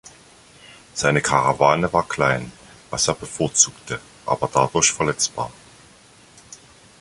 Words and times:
Seine 0.95 1.21
Karawane 1.21 1.93
war 1.93 2.07
klein, 2.07 2.51
was 2.89 3.07
er 3.07 3.13
bevorzugte, 3.13 3.99
aber 4.25 4.49
dadurch 4.51 4.91
verletzbar. 4.91 5.51